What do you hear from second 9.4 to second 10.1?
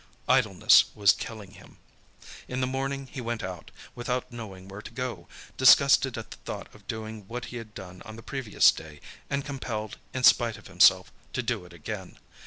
compelled,